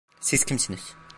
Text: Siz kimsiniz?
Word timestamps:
Siz 0.21 0.45
kimsiniz? 0.45 0.95